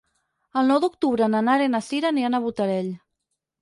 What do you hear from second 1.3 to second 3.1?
na Nara i na Sira aniran a Botarell.